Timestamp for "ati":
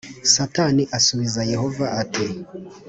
2.01-2.25